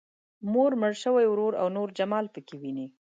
مور، 0.51 0.71
مړ 0.81 0.91
شوی 1.03 1.25
ورور 1.29 1.53
او 1.61 1.67
نور 1.75 1.89
جمال 1.97 2.25
پکې 2.33 2.55
ويني. 2.57 2.87